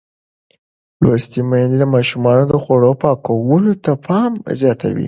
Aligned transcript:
لوستې 1.03 1.39
میندې 1.49 1.77
د 1.79 1.85
ماشومانو 1.93 2.43
د 2.47 2.53
خوړو 2.63 2.91
پاکولو 3.01 3.73
ته 3.83 3.91
پام 4.05 4.31
زیاتوي. 4.61 4.99